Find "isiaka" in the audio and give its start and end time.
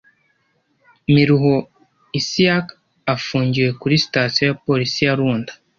2.19-2.73